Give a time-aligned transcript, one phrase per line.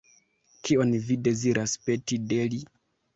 [0.69, 2.63] Kion vi deziras peti de li?